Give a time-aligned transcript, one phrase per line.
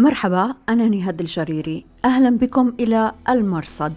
[0.00, 1.86] مرحبا أنا نهاد الجريري.
[2.04, 3.92] أهلا بكم إلى المرصد.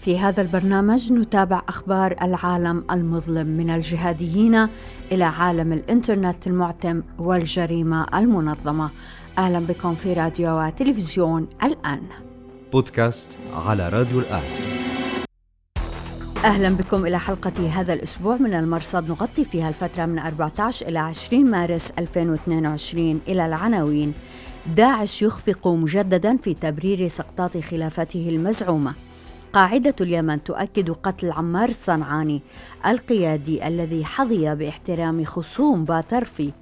[0.00, 4.68] في هذا البرنامج نتابع أخبار العالم المظلم من الجهاديين
[5.12, 8.90] إلى عالم الإنترنت المعتم والجريمة المنظمة.
[9.38, 12.02] أهلا بكم في راديو وتلفزيون الآن.
[12.72, 14.42] بودكاست على راديو الآن.
[16.44, 19.10] أهلا بكم إلى حلقة هذا الأسبوع من المرصد.
[19.10, 24.12] نغطي فيها الفترة من 14 إلى 20 مارس 2022 إلى العناوين.
[24.66, 28.94] داعش يخفق مجددا في تبرير سقطات خلافته المزعومة.
[29.52, 32.42] قاعدة اليمن تؤكد قتل عمار الصنعاني
[32.86, 36.52] القيادي الذي حظي باحترام خصوم باترفي.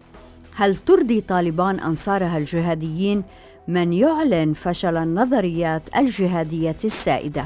[0.54, 3.22] هل ترضي طالبان أنصارها الجهاديين؟
[3.68, 7.44] من يعلن فشل النظريات الجهادية السائدة.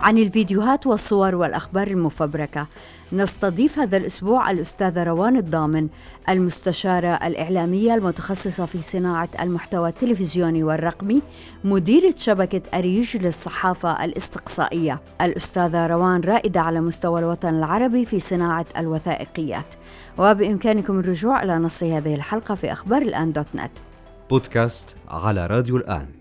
[0.00, 2.66] عن الفيديوهات والصور والأخبار المفبركة
[3.12, 5.88] نستضيف هذا الأسبوع الأستاذة روان الضامن
[6.28, 11.22] المستشارة الإعلامية المتخصصة في صناعة المحتوى التلفزيوني والرقمي
[11.64, 15.00] مديرة شبكة أريج للصحافة الإستقصائية.
[15.20, 19.74] الأستاذة روان رائدة على مستوى الوطن العربي في صناعة الوثائقيات.
[20.18, 23.72] وبإمكانكم الرجوع إلى نص هذه الحلقة في أخبار الآن دوت نت.
[24.30, 26.17] بودكاست على راديو الآن.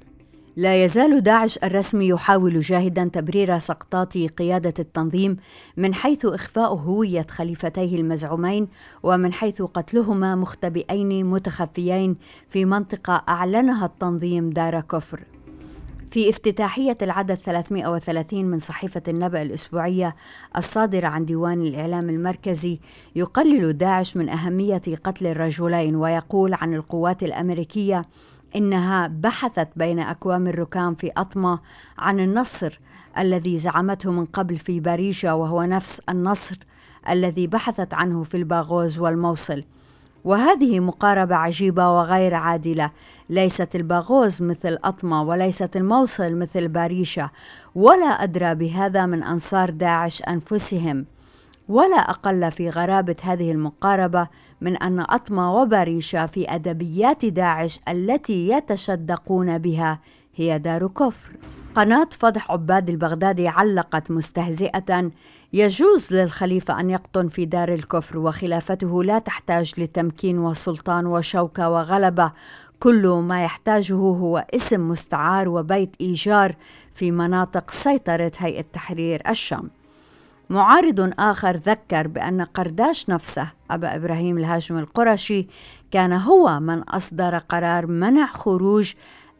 [0.57, 5.37] لا يزال داعش الرسمي يحاول جاهدا تبرير سقطات قيادة التنظيم
[5.77, 8.67] من حيث إخفاء هوية خليفتيه المزعومين
[9.03, 12.15] ومن حيث قتلهما مختبئين متخفيين
[12.47, 15.23] في منطقة أعلنها التنظيم دار كفر.
[16.11, 20.15] في افتتاحية العدد 330 من صحيفة النبأ الأسبوعية
[20.57, 22.79] الصادرة عن ديوان الإعلام المركزي
[23.15, 28.05] يقلل داعش من أهمية قتل الرجلين ويقول عن القوات الأمريكية
[28.55, 31.59] إنها بحثت بين أكوام الركام في أطمة
[31.97, 32.79] عن النصر
[33.17, 36.57] الذي زعمته من قبل في باريشا وهو نفس النصر
[37.09, 39.63] الذي بحثت عنه في الباغوز والموصل.
[40.23, 42.91] وهذه مقاربة عجيبة وغير عادلة.
[43.29, 47.29] ليست الباغوز مثل أطمة وليست الموصل مثل باريشا
[47.75, 51.05] ولا أدرى بهذا من أنصار داعش أنفسهم.
[51.69, 54.27] ولا أقل في غرابة هذه المقاربة
[54.61, 59.99] من أن أطمة وبريشة في أدبيات داعش التي يتشدقون بها
[60.35, 61.29] هي دار كفر.
[61.75, 65.11] قناة فضح عباد البغدادي علقت مستهزئة.
[65.53, 72.31] يجوز للخليفة أن يقطن في دار الكفر وخلافته لا تحتاج لتمكين وسلطان وشوكة وغلبة.
[72.79, 76.55] كل ما يحتاجه هو اسم مستعار وبيت إيجار
[76.91, 79.69] في مناطق سيطرة هيئة تحرير الشام.
[80.49, 85.47] معارض آخر ذكر بأن قرداش نفسه أبا إبراهيم الهاشم القرشي
[85.91, 88.93] كان هو من أصدر قرار منع خروج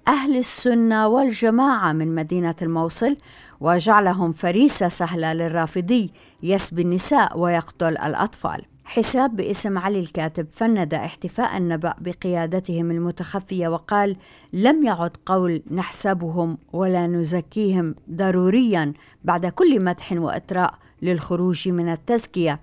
[0.08, 3.18] أهل السنة والجماعة من مدينة الموصل
[3.60, 6.12] وجعلهم فريسة سهلة للرافضي
[6.44, 8.66] يسبي النساء ويقتل الأطفال.
[8.86, 14.18] حساب باسم علي الكاتب فند احتفاء النبأ بقيادتهم المتخفية وقال
[14.54, 22.60] لم يعد قول نحسبهم ولا نزكيهم ضروريا بعد كل مدح وإطراء للخروج من التزكية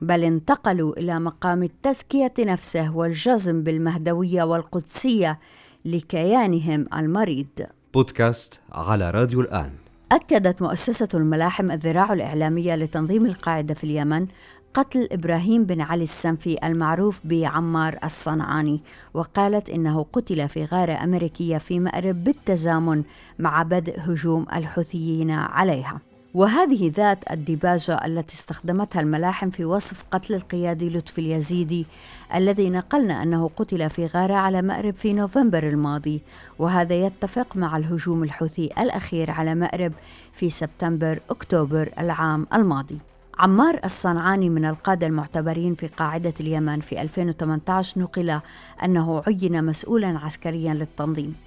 [0.00, 5.38] بل انتقلوا إلى مقام التزكية نفسه والجزم بالمهدوية والقدسية
[5.84, 7.46] لكيانهم المريض.
[7.94, 9.70] بودكاست على راديو الآن.
[10.12, 14.26] أكدت مؤسسة الملاحم الذراع الإعلامية لتنظيم القاعدة في اليمن
[14.74, 18.82] قتل إبراهيم بن علي السنفي المعروف بعمار الصنعاني
[19.14, 23.02] وقالت إنه قتل في غارة أمريكية في مأرب بالتزامن
[23.38, 26.00] مع بدء هجوم الحوثيين عليها.
[26.36, 31.86] وهذه ذات الديباجة التي استخدمتها الملاحم في وصف قتل القيادي لطفي اليزيدي
[32.34, 36.22] الذي نقلنا أنه قتل في غارة على مأرب في نوفمبر الماضي.
[36.58, 39.92] وهذا يتفق مع الهجوم الحوثي الأخير على مأرب
[40.32, 42.98] في سبتمبر أكتوبر العام الماضي.
[43.38, 48.40] عمار الصنعاني من القادة المعتبرين في قاعدة اليمن في 2018 نقل
[48.84, 51.45] أنه عين مسؤولا عسكريا للتنظيم.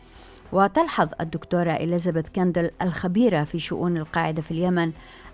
[0.51, 4.91] وتلحظ الدكتورة إليزابيث كاندل الخبيرة في شؤون القاعدة في اليمن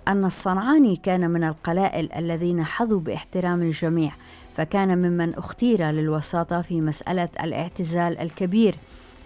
[0.08, 4.12] أن الصنعاني كان من القلائل الذين حظوا باحترام الجميع
[4.56, 8.76] فكان ممن اختير للوساطة في مسألة الاعتزال الكبير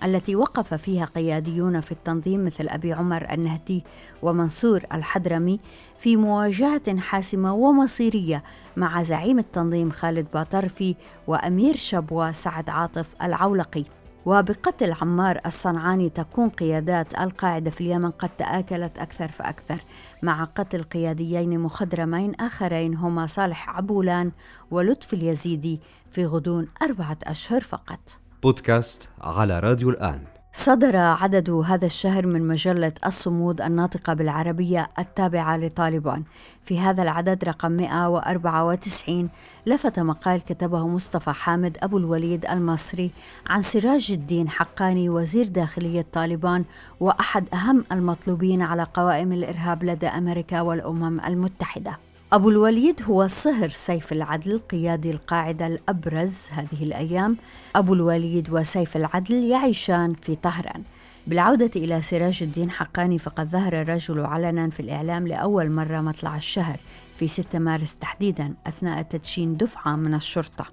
[0.04, 3.84] التي وقف فيها قياديون في التنظيم مثل أبي عمر النهدي
[4.22, 5.58] ومنصور الحضرمي
[5.98, 8.44] في مواجهة حاسمة ومصيرية
[8.78, 10.96] مع زعيم التنظيم خالد باطرفي
[11.28, 13.99] وأمير شبوة سعد عاطف العولقي.
[14.26, 19.80] وبقتل عمار الصنعاني تكون قيادات القاعدة في اليمن قد تآكلت أكثر فأكثر
[20.22, 24.32] مع قتل قياديين مخضرمين آخرين هما صالح عبولان
[24.72, 25.80] ولطفي اليزيدي
[26.12, 28.00] في غضون أربعة أشهر فقط.
[28.44, 30.39] بودكاست على راديو الآن.
[30.54, 36.24] صدر عدد هذا الشهر من مجلة الصمود الناطقة بالعربية التابعة لطالبان.
[36.64, 39.30] في هذا العدد رقم 194
[39.66, 43.12] لفت مقال كتبه مصطفى حامد أبو الوليد المصري
[43.48, 46.66] عن سراج الدين حقاني وزير داخلية طالبان
[47.00, 52.09] وأحد أهم المطلوبين على قوائم الإرهاب لدى أمريكا والأمم المتحدة.
[52.34, 57.38] أبو الوليد هو صهر سيف العدل قيادي القاعدة الأبرز هذه الأيام.
[57.76, 60.84] أبو الوليد وسيف العدل يعيشان في طهران.
[61.28, 66.80] بالعودة إلى سراج الدين حقاني فقد ظهر الرجل علنا في الإعلام لأول مرة مطلع الشهر
[67.18, 70.66] في 6 مارس تحديدا أثناء تدشين دفعة من الشرطة.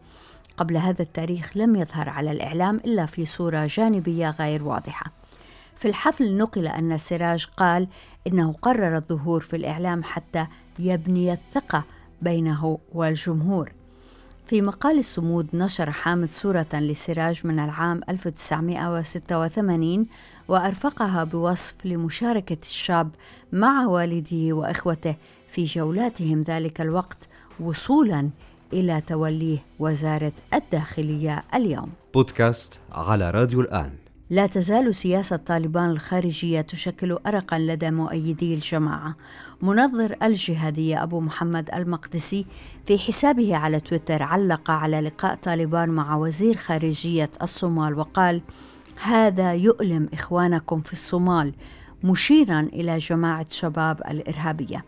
[0.56, 5.12] قبل هذا التاريخ لم يظهر على الإعلام إلا في صورة جانبية غير واضحة.
[5.76, 7.88] في الحفل نقل أن السراج قال
[8.26, 10.46] إنه قرر الظهور في الإعلام حتى
[10.78, 11.84] يبني الثقة
[12.22, 13.72] بينه والجمهور.
[14.46, 20.06] في مقال الصمود نشر حامد صورة لسراج من العام 1986
[20.48, 23.10] وأرفقها بوصف لمشاركة الشاب
[23.52, 25.16] مع والديه وإخوته
[25.48, 27.28] في جولاتهم ذلك الوقت
[27.60, 28.30] وصولا
[28.72, 31.92] إلى توليه وزارة الداخلية اليوم.
[32.14, 34.05] بودكاست على راديو الآن.
[34.30, 39.16] لا تزال سياسة طالبان الخارجية تشكل أرقا لدى مؤيدي الجماعة.
[39.62, 42.46] منظر الجهادية أبو محمد المقدسي
[42.86, 48.42] في حسابه على تويتر علق على لقاء طالبان مع وزير خارجية الصومال وقال:
[49.02, 51.54] هذا يؤلم إخوانكم في الصومال
[52.04, 54.84] مشيرا إلى جماعة شباب الإرهابية.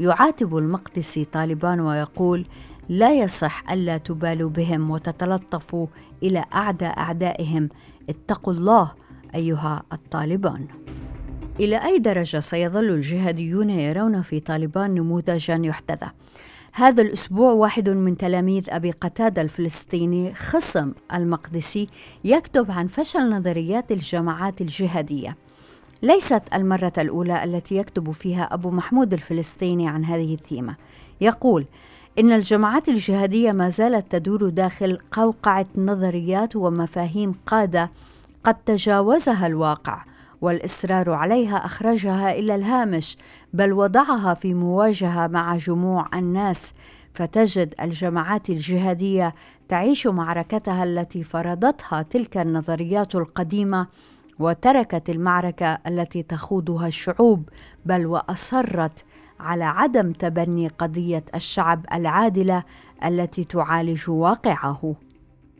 [0.00, 2.46] يعاتب المقدسي طالبان ويقول:
[2.88, 5.86] لا يصح ألا تبالوا بهم وتتلطفوا
[6.22, 7.68] إلى أعدى أعدائهم
[8.08, 8.92] اتقوا الله
[9.34, 10.66] أيها الطالبان.
[11.60, 16.10] إلى أي درجة سيظل الجهاديون يرون في طالبان نموذجا يحتذى؟
[16.72, 21.88] هذا الأسبوع واحد من تلاميذ أبي قتادة الفلسطيني خصم المقدسي
[22.24, 25.36] يكتب عن فشل نظريات الجماعات الجهادية.
[26.02, 30.76] ليست المرة الأولى التي يكتب فيها أبو محمود الفلسطيني عن هذه الثيمة.
[31.20, 31.66] يقول
[32.18, 37.90] إن الجماعات الجهادية ما زالت تدور داخل قوقعة نظريات ومفاهيم قادة
[38.44, 40.04] قد تجاوزها الواقع
[40.40, 43.16] والإصرار عليها أخرجها إلى الهامش
[43.52, 46.72] بل وضعها في مواجهة مع جموع الناس.
[47.14, 49.34] فتجد الجماعات الجهادية
[49.68, 53.86] تعيش معركتها التي فرضتها تلك النظريات القديمة
[54.38, 57.48] وتركت المعركة التي تخوضها الشعوب
[57.86, 59.04] بل وأصرت
[59.40, 62.62] على عدم تبني قضية الشعب العادلة
[63.04, 64.94] التي تعالج واقعه.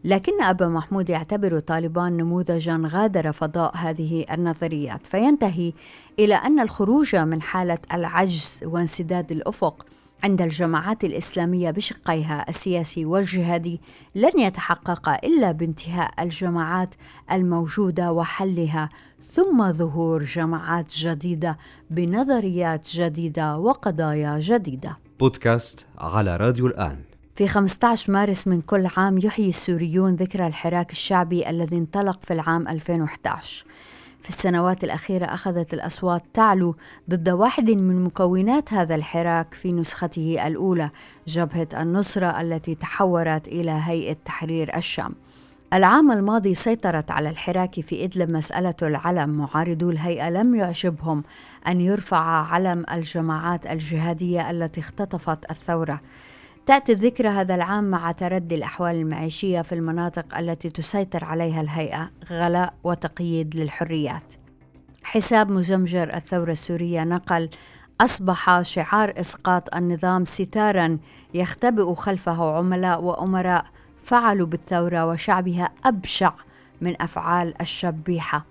[0.05, 5.07] لكن أبا محمود يعتبر طالبان نموذجا غادر فضاء هذه النظريات.
[5.07, 5.73] فينتهي
[6.19, 9.87] إلى أن الخروج من حالة العجز وانسداد الأفق
[10.23, 13.81] عند الجماعات الإسلامية بشقيها السياسي والجهادي
[14.15, 16.95] لن يتحقق إلا بانتهاء الجماعات
[17.33, 18.89] الموجودة وحلها
[19.31, 21.59] ثم ظهور جماعات جديدة
[21.91, 24.99] بنظريات جديدة وقضايا جديدة.
[25.21, 26.99] بودكاست على راديو الآن.
[27.35, 32.69] في 15 مارس من كل عام يحيي السوريون ذكرى الحراك الشعبي الذي انطلق في العام
[32.69, 33.65] 2011
[34.23, 36.77] في السنوات الأخيرة أخذت الأصوات تعلو
[37.11, 40.91] ضد واحد من مكونات هذا الحراك في نسخته الأولى
[41.27, 45.15] جبهة النصرة التي تحورت إلى هيئة تحرير الشام.
[45.73, 49.31] العام الماضي سيطرت على الحراك في إدلب مسألة العلم.
[49.31, 51.23] معارضو الهيئة لم يعجبهم
[51.67, 56.01] أن يرفع علم الجماعات الجهادية التي اختطفت الثورة.
[56.71, 62.75] تأتي الذكرى هذا العام مع تردي الأحوال المعيشية في المناطق التي تسيطر عليها الهيئة غلاء
[62.85, 64.23] وتقييد للحريات.
[65.03, 67.51] حساب مزمجر الثورة السورية نقل
[68.01, 70.99] أصبح شعار إسقاط النظام ستارا
[71.35, 73.65] يختبئ خلفه عملاء وأمراء
[74.03, 76.33] فعلوا بالثورة وشعبها أبشع
[76.81, 78.45] من أفعال الشبيحة.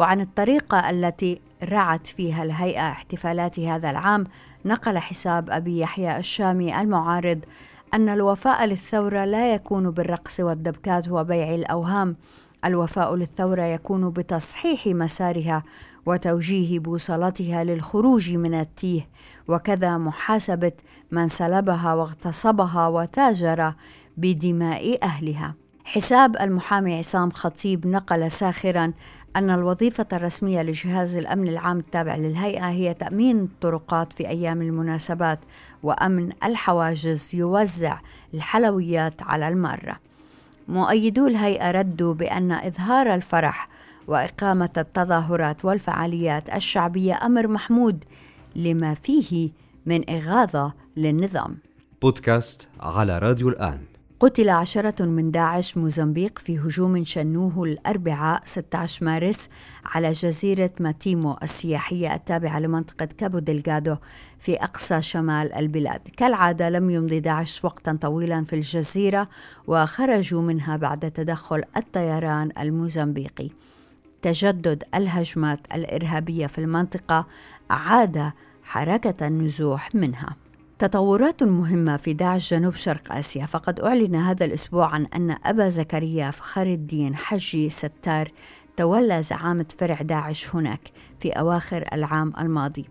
[0.00, 4.26] وعن الطريقة التي رعت فيها الهيئة احتفالات هذا العام
[4.64, 7.44] نقل حساب أبي يحيى الشامي المعارض
[7.94, 12.16] أن الوفاء للثورة لا يكون بالرقص والدبكات وبيع الأوهام.
[12.64, 15.62] الوفاء للثورة يكون بتصحيح مسارها
[16.06, 19.08] وتوجيه بوصلتها للخروج من التيه.
[19.48, 20.72] وكذا محاسبة
[21.10, 23.74] من سلبها واغتصبها وتاجر
[24.16, 25.54] بدماء أهلها.
[25.84, 28.92] حساب المحامي عصام خطيب نقل ساخرا
[29.36, 35.38] أن الوظيفة الرسمية لجهاز الأمن العام التابع للهيئة هي تأمين الطرقات في أيام المناسبات
[35.82, 37.98] وأمن الحواجز يوزع
[38.34, 39.96] الحلويات على المارة.
[40.68, 43.68] مؤيدو الهيئة ردوا بأن إظهار الفرح
[44.06, 48.04] وإقامة التظاهرات والفعاليات الشعبية أمر محمود
[48.56, 49.50] لما فيه
[49.86, 51.58] من إغاظة للنظام.
[52.02, 53.89] بودكاست على راديو الآن
[54.20, 59.48] قتل عشرة من داعش موزمبيق في هجوم شنوه الأربعاء 16 مارس
[59.84, 63.96] على جزيرة ماتيمو السياحية التابعة لمنطقة كابو دلغادو
[64.38, 66.00] في أقصى شمال البلاد.
[66.16, 69.28] كالعادة لم يمضي داعش وقتا طويلا في الجزيرة
[69.66, 73.50] وخرجوا منها بعد تدخل الطيران الموزمبيقي.
[74.22, 77.26] تجدد الهجمات الإرهابية في المنطقة
[77.70, 78.32] أعاد
[78.64, 80.36] حركة النزوح منها.
[80.80, 83.46] تطورات مهمة في داعش جنوب شرق آسيا.
[83.46, 88.28] فقد أعلن هذا الأسبوع عن أن أبا زكريا فخر الدين حجي ستار
[88.76, 90.80] تولى زعامة فرع داعش هناك
[91.18, 92.84] في أواخر العام الماضي.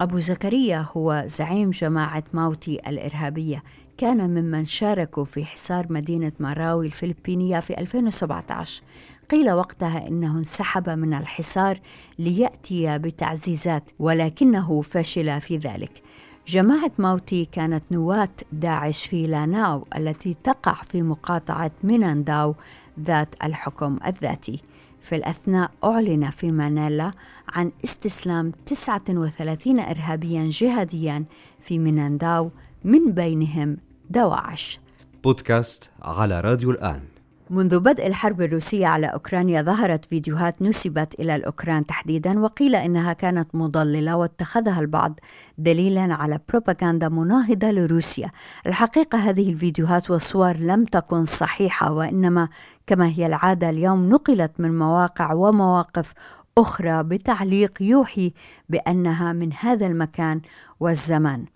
[0.00, 3.62] أبو زكريا هو زعيم جماعة ماوتي الإرهابية.
[3.98, 8.82] كان ممن شاركوا في حصار مدينة ماراوي الفلبينية في 2017
[9.30, 11.80] قيل وقتها إنه انسحب من الحصار
[12.18, 16.02] ليأتي بتعزيزات ولكنه فشل في ذلك.
[16.48, 22.54] جماعة ماوتي كانت نواة داعش في لاناو التي تقع في مقاطعة مينانداو
[23.00, 24.60] ذات الحكم الذاتي.
[25.02, 27.10] في الأثناء أعلن في مانيلا
[27.48, 31.24] عن استسلام 39 إرهابيا جهاديا
[31.60, 32.50] في مينانداو
[32.84, 33.76] من بينهم
[34.10, 34.80] دواعش.
[35.24, 37.13] بودكاست على راديو الآن.
[37.50, 43.54] منذ بدء الحرب الروسية على أوكرانيا ظهرت فيديوهات نسبت إلى الأوكران تحديدا وقيل إنها كانت
[43.54, 45.20] مضللة واتخذها البعض
[45.58, 48.30] دليلا على بروباغندا مناهضة لروسيا.
[48.66, 52.48] الحقيقة هذه الفيديوهات والصور لم تكن صحيحة وإنما
[52.86, 56.12] كما هي العادة اليوم نقلت من مواقع ومواقف
[56.58, 58.32] أخرى بتعليق يوحي
[58.68, 60.40] بأنها من هذا المكان
[60.80, 61.53] والزمان.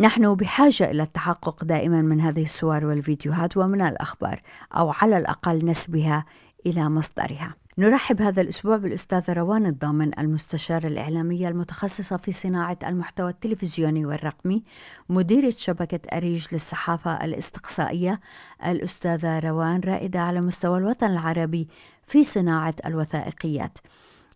[0.00, 4.42] نحن بحاجة إلى التحقق دائما من هذه الصور والفيديوهات ومن الأخبار
[4.76, 6.24] أو على الأقل نسبها
[6.66, 7.54] إلى مصدرها.
[7.78, 14.62] نرحب هذا الأسبوع بالأستاذة روان الضامن المستشارة الإعلامية المتخصصة في صناعة المحتوى التلفزيوني والرقمي
[15.08, 18.20] مديرة شبكة أريج للصحافة الإستقصائية.
[18.66, 21.68] الأستاذة روان رائدة على مستوى الوطن العربي
[22.04, 23.78] في صناعة الوثائقيات.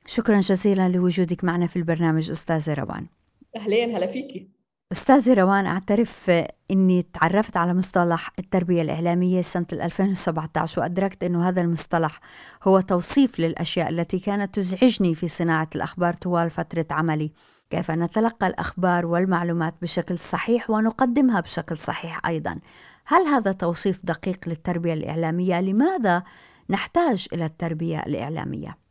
[0.06, 3.06] شكرا جزيلا لوجودك معنا في البرنامج أستاذة روان.
[3.56, 4.53] أهلين هلا فيكي.
[4.92, 6.30] أستاذة روان أعترف
[6.70, 12.20] أني تعرفت على مصطلح التربية الإعلامية سنة 2017 وأدركت أنه هذا المصطلح
[12.62, 17.32] هو توصيف للأشياء التي كانت تزعجني في صناعة الأخبار طوال فترة عملي
[17.70, 22.58] كيف نتلقى الأخبار والمعلومات بشكل صحيح ونقدمها بشكل صحيح أيضا
[23.06, 26.22] هل هذا توصيف دقيق للتربية الإعلامية؟ لماذا
[26.70, 28.83] نحتاج إلى التربية الإعلامية؟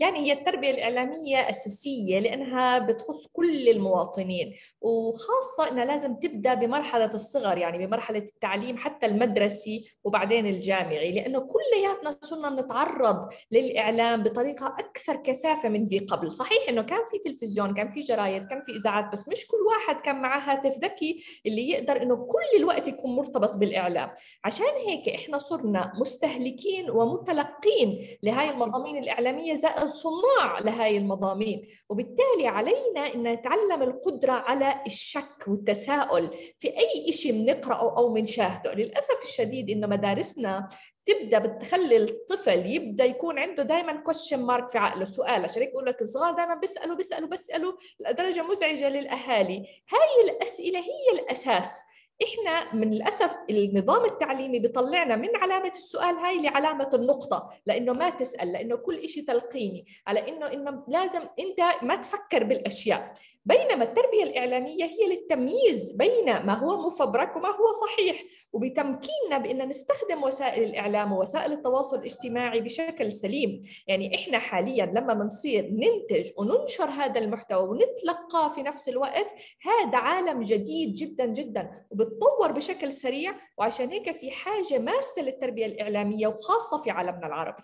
[0.00, 7.58] يعني هي التربية الإعلامية أساسية لأنها بتخص كل المواطنين وخاصة أنها لازم تبدأ بمرحلة الصغر
[7.58, 15.68] يعني بمرحلة التعليم حتى المدرسي وبعدين الجامعي لأنه كلياتنا صرنا بنتعرض للإعلام بطريقة أكثر كثافة
[15.68, 16.32] من ذي قبل.
[16.32, 20.00] صحيح أنه كان في تلفزيون كان في جرايد كان في إذاعات بس مش كل واحد
[20.00, 24.10] كان معه هاتف ذكي اللي يقدر أنه كل الوقت يكون مرتبط بالإعلام.
[24.44, 31.68] عشان هيك إحنا صرنا مستهلكين ومتلقين لهاي المضامين الإعلامية زائد صناع لهاي المضامين.
[31.88, 39.24] وبالتالي علينا أن نتعلم القدرة على الشك والتساؤل في أي شيء بنقرأه أو بنشاهده للأسف
[39.24, 40.68] الشديد أنه مدارسنا
[41.06, 45.04] تبدأ بتخلي الطفل يبدأ يكون عنده دائما كويشن مارك في عقله.
[45.04, 49.56] سؤال عشان هيك بقول لك الصغار دائما بيسألوا بيسألوا بيسألوا لدرجة مزعجة للأهالي.
[49.90, 51.89] هاي الأسئلة هي الأساس
[52.22, 58.52] إحنا من الأسف النظام التعليمي بيطلعنا من علامة السؤال هاي لعلامة النقطة لأنه ما تسأل
[58.52, 63.14] لأنه كل شيء تلقيني على إنه إنه لازم أنت ما تفكر بالأشياء.
[63.44, 68.22] بينما التربية الإعلامية هي للتمييز بين ما هو مفبرك وما هو صحيح
[68.52, 73.62] وبتمكيننا بان نستخدم وسائل الإعلام ووسائل التواصل الاجتماعي بشكل سليم.
[73.86, 79.26] يعني إحنا حاليا لما بنصير ننتج وننشر هذا المحتوى ونتلقاه في نفس الوقت
[79.62, 81.70] هذا عالم جديد جدا جدا
[82.10, 87.62] وبتطور بشكل سريع وعشان هيك في حاجة ماسة للتربية الإعلامية وخاصة في عالمنا العربي.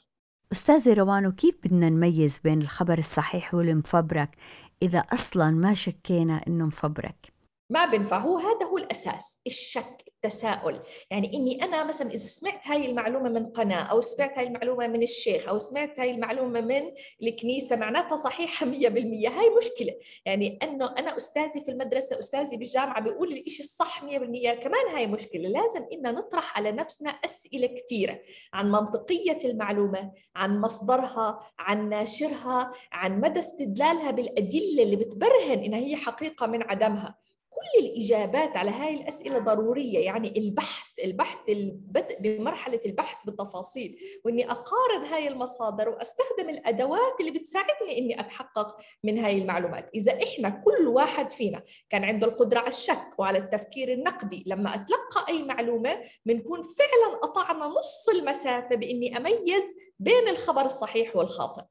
[0.52, 4.36] أستاذة روانو كيف بدنا نميز بين الخبر الصحيح والمفبرك
[4.82, 7.32] إذا أصلا ما شكينا إنه مفبرك؟
[7.70, 10.04] ما بنفع هو هذا هو الأساس الشك.
[10.24, 10.80] التساؤل.
[11.10, 15.02] يعني إني أنا مثلا إذا سمعت هاي المعلومة من قناة أو سمعت هاي المعلومة من
[15.02, 16.82] الشيخ أو سمعت هاي المعلومة من
[17.22, 19.94] الكنيسة معناتها صحيحة 100% هاي مشكلة.
[20.24, 24.08] يعني إنه أنا أستاذي في المدرسة أستاذي بالجامعة بيقول الشيء الصح 100%
[24.54, 25.48] كمان هاي مشكلة.
[25.48, 28.18] لازم إن نطرح على نفسنا أسئلة كثيره
[28.52, 35.96] عن منطقية المعلومة عن مصدرها عن ناشرها عن مدى استدلالها بالأدلة اللي بتبرهن انها هي
[35.96, 37.25] حقيقة من عدمها.
[37.66, 39.98] كل الإجابات على هاي الأسئلة ضرورية.
[39.98, 47.98] يعني البحث البحث البدء بمرحلة البحث بالتفاصيل وإني أقارن هاي المصادر وأستخدم الأدوات اللي بتساعدني
[47.98, 49.90] إني أتحقق من هاي المعلومات.
[49.94, 55.28] إذا إحنا كل واحد فينا كان عنده القدرة على الشك وعلى التفكير النقدي لما أتلقى
[55.28, 61.62] أي معلومة بنكون فعلا قطعنا نص المسافة بإني أميز بين الخبر الصحيح والخاطئ.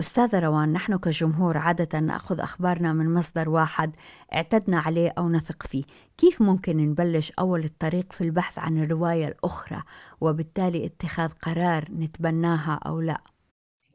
[0.00, 3.96] أستاذة روان نحن كجمهور عادة نأخذ أخبارنا من مصدر واحد
[4.34, 5.84] اعتدنا عليه أو نثق فيه.
[6.18, 9.82] كيف ممكن نبلش أول الطريق في البحث عن الرواية الأخرى
[10.20, 13.20] وبالتالي اتخاذ قرار نتبناها أو لا؟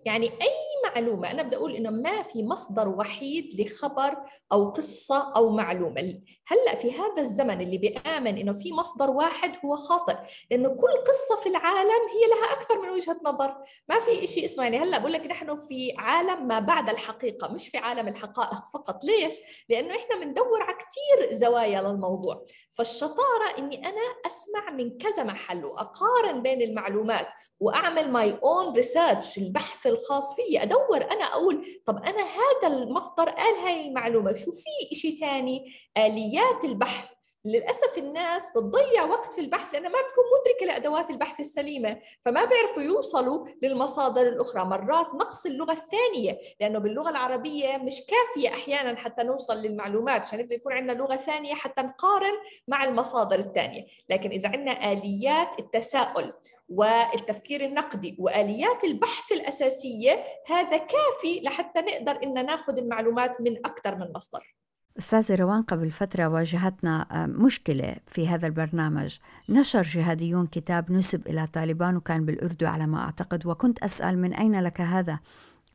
[0.05, 0.58] يعني أي
[0.89, 1.31] معلومة.
[1.31, 4.17] أنا بدي أقول إنه ما في مصدر وحيد لخبر
[4.51, 6.21] أو قصة أو معلومة.
[6.47, 10.15] هلأ في هذا الزمن اللي بيآمن إنه في مصدر واحد هو خاطئ
[10.51, 13.55] لأنه كل قصة في العالم هي لها أكثر من وجهة نظر.
[13.89, 17.67] ما في شيء اسمه يعني هلأ بقول لك نحن في عالم ما بعد الحقيقة مش
[17.67, 19.03] في عالم الحقائق فقط.
[19.03, 19.33] ليش؟
[19.69, 22.45] لأنه إحنا بندور على كثير زوايا للموضوع.
[22.79, 27.27] فالشطارة إني أنا أسمع من كذا محل وأقارن بين المعلومات
[27.59, 33.55] وأعمل my own research البحث الخاص فيي أدور أنا أقول طب أنا هذا المصدر قال
[33.55, 37.09] هاي المعلومة؟ شو في شيء ثاني آليات البحث
[37.45, 42.83] للأسف الناس بتضيع وقت في البحث لأنها ما بتكون مدركة لأدوات البحث السليمة فما بيعرفوا
[42.83, 44.65] يوصلوا للمصادر الأخرى.
[44.65, 50.55] مرات نقص اللغة الثانية لأنه باللغة العربية مش كافية أحيانا حتى نوصل للمعلومات عشان يقدر
[50.55, 52.33] يكون عندنا لغة ثانية حتى نقارن
[52.67, 53.85] مع المصادر الثانية.
[54.09, 56.33] لكن إذا عندنا آليات التساؤل
[56.69, 64.13] والتفكير النقدي وآليات البحث الأساسية هذا كافي لحتى نقدر إن ناخذ المعلومات من أكثر من
[64.15, 64.58] مصدر.
[64.97, 69.17] أستاذة روان قبل فترة واجهتنا آه، مشكلة في هذا البرنامج.
[69.49, 73.45] نشر جهاديون كتاب نسب إلى طالبان وكان بالأردو على ما أعتقد.
[73.45, 75.19] وكنت أسأل من أين لك هذا؟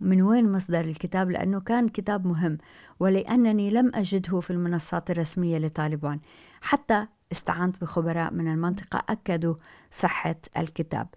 [0.00, 2.58] من وين مصدر الكتاب؟ لأنه كان كتاب مهم
[3.00, 6.20] ولأنني لم أجده في المنصات الرسمية لطالبان.
[6.60, 9.54] حتى استعنت بخبراء من المنطقة أكدوا
[9.90, 11.08] صحة الكتاب.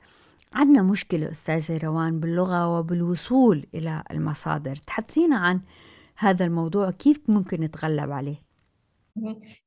[0.54, 4.76] عندنا مشكلة أستاذة روان باللغة وبالوصول إلى المصادر.
[4.76, 5.62] تحدثينا عن
[6.18, 8.47] هذا الموضوع كيف ممكن نتغلب عليه؟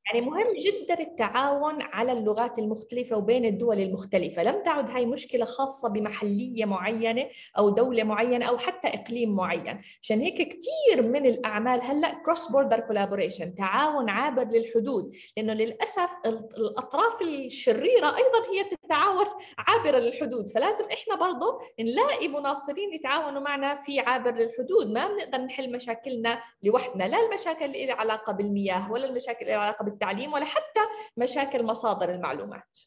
[0.05, 4.43] يعني مهم جدا التعاون على اللغات المختلفة وبين الدول المختلفة.
[4.43, 7.27] لم تعد هاي مشكلة خاصة بمحلية معينة
[7.57, 9.81] أو دولة معينة أو حتى إقليم معين.
[10.01, 15.15] عشان هيك كثير من الأعمال هلأ cross border collaboration تعاون عابر للحدود.
[15.37, 16.09] لأنه للأسف
[16.57, 19.25] الأطراف الشريرة أيضا هي تتعاون
[19.57, 20.49] عابرة للحدود.
[20.49, 24.91] فلازم إحنا برضه نلاقي مناصرين يتعاونوا معنا في عابر للحدود.
[24.91, 27.03] ما بنقدر نحل مشاكلنا لوحدنا.
[27.03, 30.79] لا المشاكل اللي علاقة بالمياه ولا المشاكل لها علاقة بالتعليم ولا حتى
[31.17, 32.77] مشاكل مصادر المعلومات.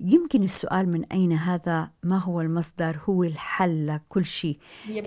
[0.00, 4.58] يمكن السؤال من أين هذا؟ ما هو المصدر؟ هو الحل لكل شيء.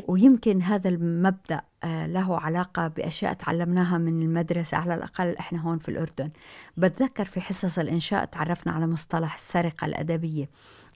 [0.08, 5.89] ويمكن هذا المبدأ آه، له علاقة بأشياء تعلمناها من المدرسة على الأقل إحنا هون في
[5.89, 6.32] الأردن.
[6.77, 10.49] بتذكر في حصص الإنشاء تعرفنا على مصطلح السرقة الأدبية.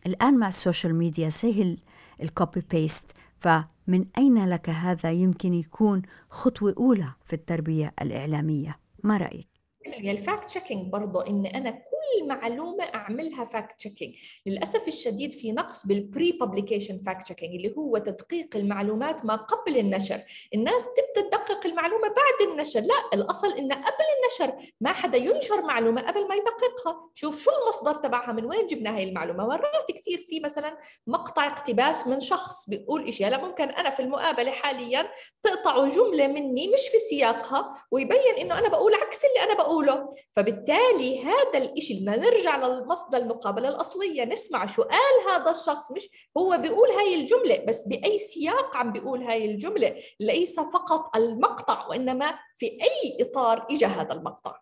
[0.05, 1.77] الآن مع السوشيال ميديا سهل
[2.21, 8.79] ال copy paste فمن أين لك هذا؟ يمكن يكون خطوة أولى في التربية الإعلامية.
[9.03, 9.50] ما رأيك؟
[9.93, 15.51] يعني ال fact checking برضه إن أنا كل معلومة أعملها fact checking للأسف الشديد في
[15.51, 20.19] نقص بال pre-publication fact checking اللي هو تدقيق المعلومات ما قبل النشر.
[20.53, 22.79] الناس تبدأ تدقق المعلومة بعد النشر.
[22.79, 27.09] لا الأصل إن قبل النشر ما حدا ينشر معلومة قبل ما يدققها.
[27.13, 32.07] شوف شو المصدر تبعها من وين جبنا هاي المعلومة؟ مرات كثير في مثلا مقطع اقتباس
[32.07, 35.11] من شخص بيقول شيء هلا ممكن أنا في المقابلة حاليا
[35.43, 40.11] تقطعوا جملة مني مش في سياقها ويبين إنه أنا بقول عكس اللي أنا بقوله.
[40.35, 41.57] فبالتالي هذا
[41.91, 47.15] الإشي بدنا نرجع للمصدر المقابلة الأصلية نسمع شو قال هذا الشخص مش هو بيقول هاي
[47.15, 53.67] الجملة بس بأي سياق عم بيقول هاي الجملة ليس فقط المقطع وإنما في أي إطار
[53.71, 54.61] إجا هذا المقطع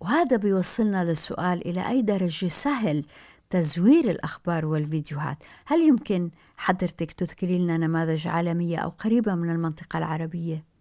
[0.00, 3.04] وهذا بيوصلنا للسؤال إلى أي درجة سهل
[3.50, 10.73] تزوير الأخبار والفيديوهات هل يمكن حضرتك تذكري لنا نماذج عالمية أو قريبة من المنطقة العربية؟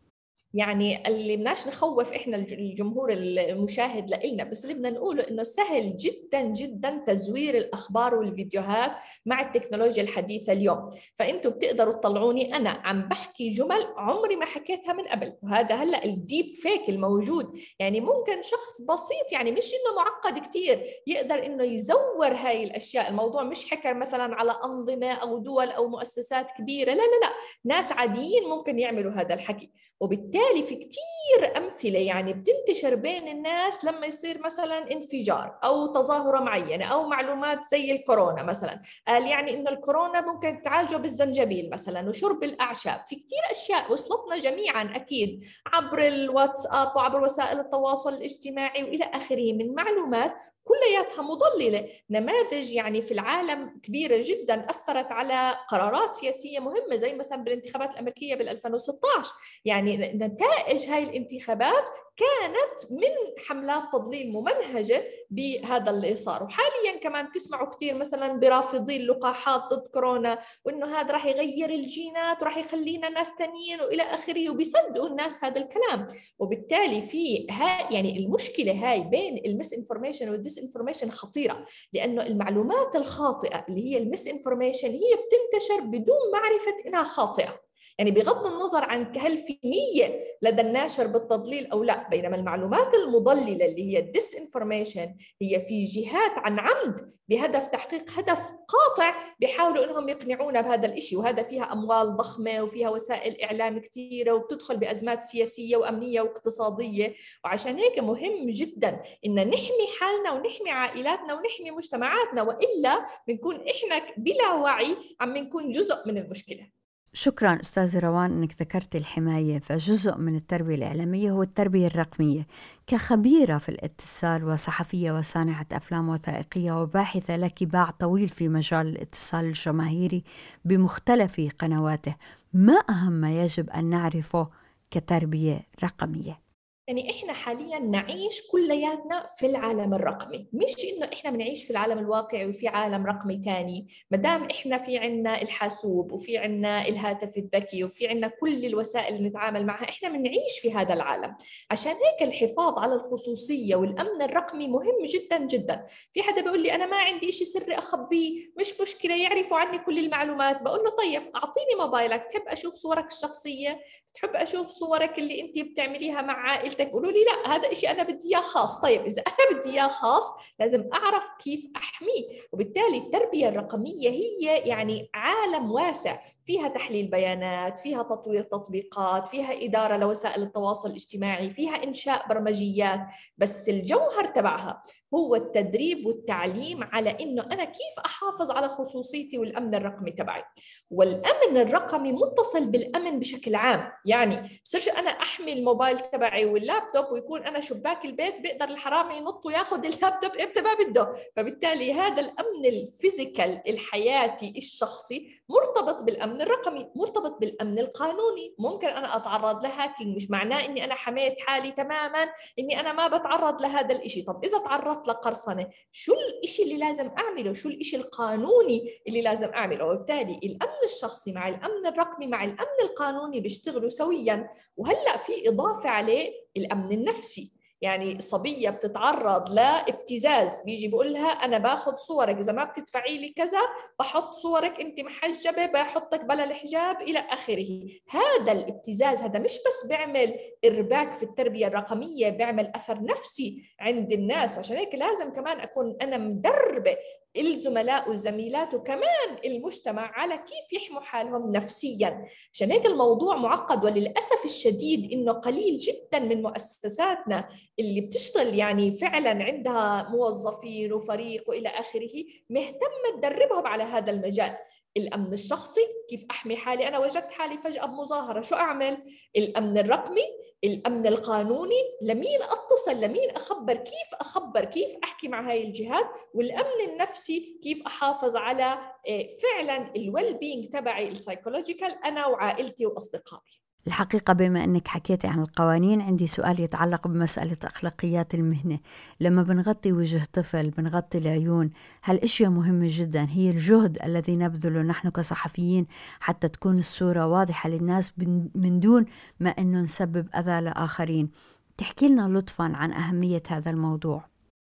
[0.54, 6.42] يعني اللي بدناش نخوف إحنا الجمهور المشاهد لإلنا بس اللي بدنا نقوله إنه سهل جدا
[6.42, 8.92] جدا تزوير الأخبار والفيديوهات
[9.26, 10.90] مع التكنولوجيا الحديثة اليوم.
[11.16, 16.54] فأنتم بتقدروا تطلعوني أنا عم بحكي جمل عمري ما حكيتها من قبل وهذا هلأ الديب
[16.54, 17.60] فيك الموجود.
[17.80, 23.10] يعني ممكن شخص بسيط يعني مش إنه معقد كثير يقدر إنه يزور هاي الأشياء.
[23.10, 27.34] الموضوع مش حكر مثلا على أنظمة أو دول أو مؤسسات كبيرة لا لا لا.
[27.66, 29.70] ناس عاديين ممكن يعملوا هذا الحكي.
[30.00, 36.40] وبالتالي وبالتالي في كثير أمثلة يعني بتنتشر بين الناس لما يصير مثلا انفجار أو تظاهرة
[36.40, 38.82] معينة أو معلومات زي الكورونا مثلا.
[39.08, 43.04] قال يعني إنه الكورونا ممكن تعالجه بالزنجبيل مثلا وشرب الأعشاب.
[43.08, 49.76] في كثير أشياء وصلتنا جميعا أكيد عبر الواتساب وعبر وسائل التواصل الاجتماعي وإلى آخره من
[49.76, 51.90] معلومات كلياتها مضللة.
[52.10, 58.36] نماذج يعني في العالم كبيرة جدا أثرت على قرارات سياسية مهمة زي مثلا بالانتخابات الأمريكية
[58.36, 59.32] بال 2016
[59.66, 67.70] يعني نتائج هاي الانتخابات كانت من حملات تضليل ممنهجة بهذا اللي صار وحاليا كمان تسمعوا
[67.70, 73.82] كثير مثلا برافضي اللقاحات ضد كورونا وإنه هذا راح يغير الجينات وراح يخلينا ناس ثانيين
[73.82, 76.08] وإلى آخره وبيصدقوا الناس هذا الكلام.
[76.40, 83.66] وبالتالي في هاي يعني المشكلة هاي بين ال misinformation وال disinformation خطيرة لأنه المعلومات الخاطئة
[83.70, 87.60] اللي هي ال misinformation هي بتنتشر بدون معرفة إنها خاطئة.
[88.00, 93.66] يعني بغض النظر عن هل في نية لدى الناشر بالتضليل أو لا بينما المعلومات المضللة
[93.66, 100.10] اللي هي ال disinformation هي في جهات عن عمد بهدف تحقيق هدف قاطع بيحاولوا إنهم
[100.10, 106.22] يقنعونا بهذا الإشي وهذا فيها أموال ضخمة وفيها وسائل إعلام كثيره وبتدخل بأزمات سياسية وأمنية
[106.22, 107.16] واقتصادية.
[107.46, 114.54] وعشان هيك مهم جدا إن نحمي حالنا ونحمي عائلاتنا ونحمي مجتمعاتنا وإلا بنكون إحنا بلا
[114.54, 116.83] وعي عم نكون جزء من المشكلة.
[117.16, 122.48] شكرا أستاذ روان أنك ذكرت الحماية فجزء من التربية الإعلامية هو التربية الرقمية.
[122.88, 130.24] كخبيرة في الاتصال وصحفية وصانعة أفلام وثائقية وباحثة لك باع طويل في مجال الاتصال الجماهيري
[130.66, 132.16] بمختلف قنواته
[132.54, 134.50] ما أهم ما يجب أن نعرفه
[134.92, 136.43] كتربية رقمية؟
[136.88, 140.48] يعني إحنا حاليا نعيش كلياتنا في العالم الرقمي.
[140.54, 144.98] مش إنه إحنا بنعيش في العالم الواقعي وفي عالم رقمي ثاني ما دام إحنا في
[144.98, 150.60] عنا الحاسوب وفي عنا الهاتف الذكي وفي عنا كل الوسائل اللي نتعامل معها إحنا بنعيش
[150.62, 151.36] في هذا العالم.
[151.72, 155.86] عشان هيك الحفاظ على الخصوصية والأمن الرقمي مهم جدا جدا.
[156.14, 160.00] في حدا بيقول لي أنا ما عندي شيء سري اخبيه مش مشكلة يعرفوا عني كل
[160.00, 160.64] المعلومات.
[160.64, 163.80] بقول له طيب أعطيني موبايلك تحب أشوف صورك الشخصية؟
[164.14, 168.04] تحب أشوف صورك اللي أنت بتعمليها مع عائلتك؟ عائلتك قولوا لي لا هذا إشي أنا
[168.04, 168.82] بدي إياه خاص.
[168.82, 170.24] طيب إذا أنا بدي إياه خاص
[170.60, 172.40] لازم أعرف كيف أحميه.
[172.52, 176.20] وبالتالي التربية الرقمية هي يعني عالم واسع.
[176.46, 183.00] فيها تحليل بيانات فيها تطوير تطبيقات فيها إدارة لوسائل التواصل الاجتماعي فيها إنشاء برمجيات.
[183.38, 184.84] بس الجوهر تبعها
[185.16, 190.44] هو التدريب والتعليم على إنه أنا كيف أحافظ على خصوصيتي والأمن الرقمي تبعي.
[190.92, 193.92] والأمن الرقمي متصل بالأمن بشكل عام.
[194.06, 199.86] يعني بصيرش أنا أحمي الموبايل تبعي واللابتوب ويكون أنا شباك البيت بيقدر الحرامي ينط وياخذ
[199.86, 201.14] اللابتوب إمتى ما بده.
[201.36, 208.56] فبالتالي هذا الأمن ال physical الحياتي الشخصي مرتبط بالأمن الرقمي مرتبط بالأمن القانوني.
[208.60, 213.08] ممكن أنا أتعرض ل hacking مش معناه إني أنا حميت حالي تماما إني أنا ما
[213.08, 217.98] بتعرض لهذا الشيء طب إذا تعرضت تعرضت لقرصنه شو الإشي اللي لازم أعمله؟ شو الإشي
[217.98, 224.50] القانوني اللي لازم أعمله؟ وبالتالي الأمن الشخصي مع الأمن الرقمي مع الأمن القانوني بيشتغلوا سويا.
[224.78, 227.52] وهلأ في إضافة عليه الأمن النفسي.
[227.82, 233.60] يعني صبية بتتعرض لابتزاز بيجي بقول لها أنا باخذ صورك إذا ما بتدفعي لي كذا
[234.00, 237.82] بحط صورك أنت محجبة بحطك بلا الحجاب إلى آخره.
[238.10, 244.60] هذا الابتزاز هذا مش بس بيعمل إرباك في التربية الرقمية بيعمل أثر نفسي عند الناس.
[244.60, 246.98] عشان هيك لازم كمان أكون أنا مدربة
[247.38, 252.26] الزملاء والزميلات وكمان المجتمع على كيف يحموا حالهم نفسيا.
[252.54, 259.44] عشان هيك الموضوع معقد وللأسف الشديد إنه قليل جدا من مؤسساتنا اللي بتشتغل يعني فعلا
[259.44, 264.58] عندها موظفين وفريق وإلى آخره مهتمة تدربهم على هذا المجال.
[264.98, 268.42] الأمن الشخصي كيف أحمي حالي أنا وجدت حالي فجأة بمظاهرة.
[268.42, 268.98] شو أعمل؟
[269.38, 270.22] الأمن الرقمي
[270.64, 277.60] الأمن القانوني لمين أتصل؟ لمين أخبر؟ كيف أخبر؟ كيف أحكي مع هاي الجهات؟ والأمن النفسي
[277.64, 283.63] كيف أحافظ على آه، فعلا ال well-being تبعي ال psychological أنا وعائلتي وأصدقائي.
[283.88, 288.80] الحقيقة بما أنك حكيتي عن القوانين عندي سؤال يتعلق بمسألة أخلاقيات المهنة.
[289.20, 291.72] لما بنغطي وجه طفل بنغطي العيون
[292.04, 295.88] هالأشياء مهمة جدا؟ هي الجهد الذي نبذله نحن كصحفيين
[296.20, 298.14] حتى تكون الصورة واضحة للناس
[298.56, 299.06] من دون
[299.40, 301.32] ما أنه نسبب أذى لآخرين.
[301.78, 304.26] تحكي لنا لطفا عن أهمية هذا الموضوع.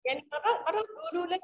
[0.06, 1.42] يعني مرات مرات بيقولوا لك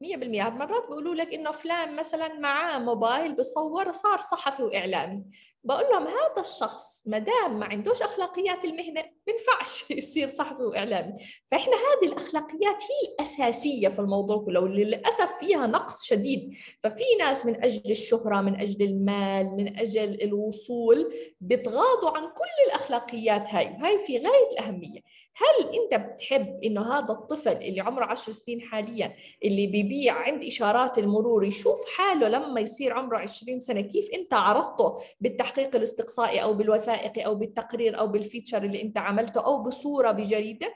[0.00, 5.24] 100% مرات بيقولوا لك إنه فلان مثلا معاه موبايل بصور صار صحفي وإعلامي.
[5.68, 11.12] بقول لهم هذا الشخص ما دام ما عندوش أخلاقيات المهنة بينفعش يصير صحفي واعلامي
[11.46, 16.54] فإحنا هذه الأخلاقيات هي الأساسية في الموضوع كله واللي للأسف فيها نقص شديد.
[16.82, 23.48] ففي ناس من أجل الشهرة من أجل المال من أجل الوصول بيتغاضوا عن كل الأخلاقيات
[23.48, 25.00] هاي وهي في غاية الأهمية.
[25.36, 30.98] هل أنت بتحب إنه هذا الطفل اللي عمره 10 سنين حاليا اللي بيبيع عند إشارات
[30.98, 37.26] المرور يشوف حاله لما يصير عمره 20 سنة كيف أنت عرضته بالتحقيق الاستقصائي أو بالوثائقي
[37.26, 40.74] أو بالتقرير أو بالفيتشر اللي أنت عملته أو بصورة بجريدة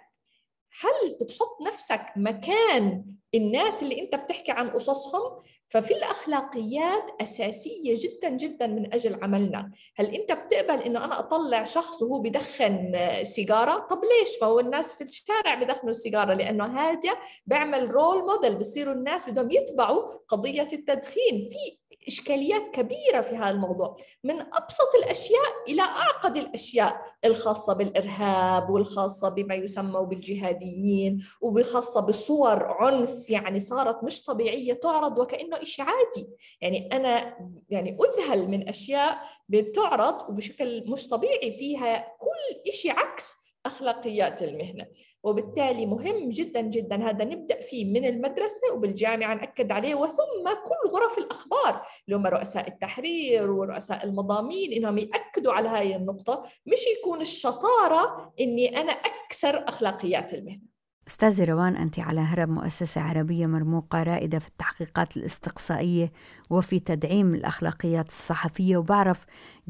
[0.80, 5.42] هل بتحط نفسك مكان الناس اللي أنت بتحكي عن قصصهم
[5.72, 9.70] ففي الأخلاقيات أساسية جدا جدا من أجل عملنا.
[9.96, 14.92] هل أنت بتقبل إنه أنا أطلع شخص وهو بدخن سيجارة؟ طب ليش؟ ما هو الناس
[14.92, 17.12] في الشارع بدخنوا السيجارة لأنه هذا
[17.46, 21.48] بيعمل رول موديل بصيروا الناس بدهم يتبعوا قضية التدخين.
[21.50, 23.96] في إشكاليات كبيرة في هذا الموضوع.
[24.24, 33.30] من أبسط الأشياء إلى أعقد الأشياء الخاصة بالإرهاب والخاصة بما يسمى بالجهاديين وبخاصة بصور عنف
[33.30, 36.28] يعني صارت مش طبيعية تعرض وكأنه إشي عادي.
[36.60, 37.36] يعني أنا
[37.70, 44.86] يعني أذهل من أشياء بتعرض وبشكل مش طبيعي فيها كل إشي عكس أخلاقيات المهنة.
[45.22, 51.18] وبالتالي مهم جدا جدا هذا نبدأ فيه من المدرسة وبالجامعة نأكد عليه وثم كل غرف
[51.18, 56.44] الأخبار اللي هم رؤساء التحرير ورؤساء المضامين إنهم يأكدوا على هاي النقطة.
[56.66, 60.71] مش يكون الشطارة إني أنا أكسر أخلاقيات المهنة.
[61.08, 66.12] أستاذة روان أنت على هرب مؤسسة عربية مرموقة رائدة في التحقيقات الاستقصائية
[66.50, 69.24] وفي تدعيم الأخلاقيات الصحفية وبعرف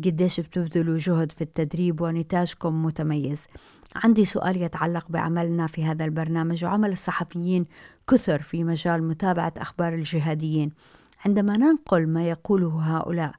[0.05, 3.47] قديش بتبذلوا جهد في التدريب ونتاجكم متميز.
[3.97, 7.67] عندي سؤال يتعلق بعملنا في هذا البرنامج وعمل الصحفيين
[8.11, 10.73] كثر في مجال متابعة أخبار الجهاديين.
[11.25, 13.35] عندما ننقل ما يقوله هؤلاء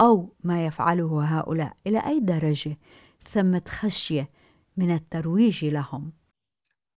[0.00, 2.78] أو ما يفعله هؤلاء إلى أي درجة
[3.26, 4.28] ثمة خشية
[4.76, 6.12] من الترويج لهم؟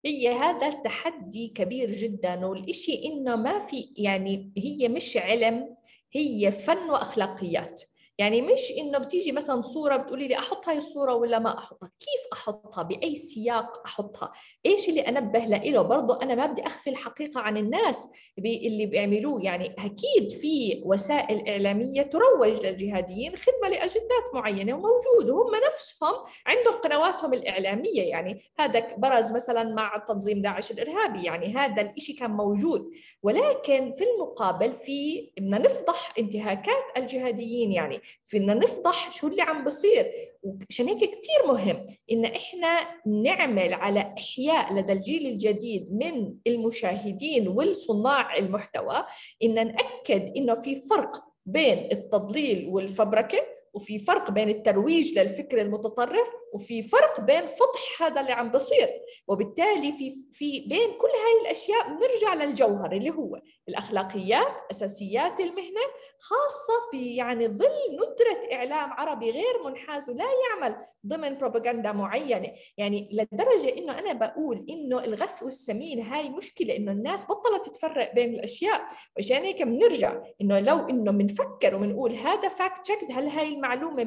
[0.04, 5.76] هي هذا التحدي كبير جدا والإشي إنه ما في يعني هي مش علم
[6.12, 7.82] هي فن وأخلاقيات.
[8.18, 11.90] يعني مش إنه بتيجي مثلا صورة بتقولي لي أحط هاي الصورة ولا ما أحطها.
[11.98, 14.32] كيف أحطها؟ بأي سياق أحطها؟
[14.66, 19.42] إيش اللي أنبه له برضه أنا ما بدي أخفي الحقيقة عن الناس اللي بيعملوه.
[19.42, 26.14] يعني أكيد في وسائل إعلامية تروج للجهاديين خدمة لأجندات معينة وموجود وهم نفسهم
[26.46, 28.02] عندهم قنواتهم الإعلامية.
[28.02, 31.24] يعني هذا برز مثلا مع تنظيم داعش الإرهابي.
[31.24, 32.90] يعني هذا الشيء كان موجود.
[33.22, 37.72] ولكن في المقابل في بدنا نفضح انتهاكات الجهاديين.
[37.72, 40.12] يعني فينا نفضح شو اللي عم بصير.
[40.42, 48.36] وعشان هيك كثير مهم إن إحنا نعمل على إحياء لدى الجيل الجديد من المشاهدين والصناع
[48.36, 49.04] المحتوى
[49.42, 53.38] إن نأكد إنه في فرق بين التضليل والفبركة
[53.74, 58.88] وفي فرق بين الترويج للفكر المتطرف وفي فرق بين فضح هذا اللي عم بصير.
[59.28, 65.80] وبالتالي في في بين كل هاي الأشياء بنرجع للجوهر اللي هو الأخلاقيات أساسيات المهنة
[66.18, 72.52] خاصة في يعني ظل ندرة إعلام عربي غير منحاز ولا يعمل ضمن بروباغندا معينة.
[72.76, 78.34] يعني لدرجة إنه أنا بقول إنه الغث والسمين هاي مشكلة إنه الناس بطلت تفرق بين
[78.34, 78.80] الأشياء.
[79.16, 84.04] وعشان هيك بنرجع إنه لو إنه بنفكر وبنقول هذا fact check هل هاي المعلومه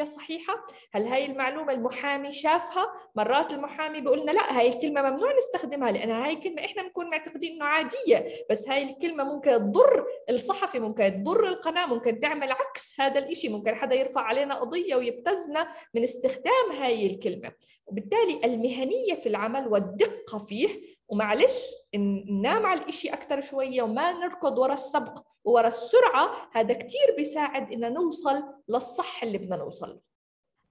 [0.00, 5.36] 100% صحيحة؟ هل هاي المعلومة المحامي شافها؟ مرات المحامي بيقول لنا لا هاي الكلمة ممنوع
[5.36, 10.78] نستخدمها لأن هاي الكلمة إحنا بنكون معتقدين إنه عادية بس هاي الكلمة ممكن تضر الصحفي
[10.78, 16.02] ممكن تضر القناة ممكن تعمل عكس هذا الإشي ممكن حدا يرفع علينا قضية ويبتزنا من
[16.02, 17.52] استخدام هاي الكلمة.
[17.86, 20.68] وبالتالي المهنية في العمل والدقة فيه
[21.10, 21.58] ومعلش
[21.96, 27.92] ننام على الإشي أكثر شوية وما نركض ورا السبق ورا السرعة هذا كتير بيساعد إن
[27.92, 30.00] نوصل للصح اللي بدنا نوصل له.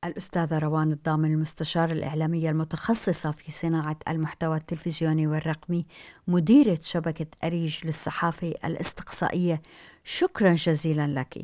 [0.05, 5.85] الأستاذة روان الضامن المستشارة الإعلامية المتخصصة في صناعة المحتوى التلفزيوني والرقمي
[6.27, 9.61] مديرة شبكة أريج للصحافة الإستقصائية
[10.03, 11.37] شكرا جزيلا لك.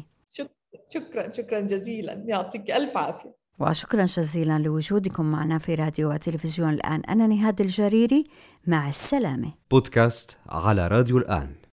[0.88, 2.14] شكرا شكرا جزيلا.
[2.28, 3.45] يعطيك ألف عافية.
[3.60, 7.02] وشكرا جزيلا لوجودكم معنا في راديو وتلفزيون الآن.
[7.10, 8.24] أنا نهاد الجريري
[8.68, 9.54] مع السلامة.
[9.72, 11.65] بودكاست على راديو الآن.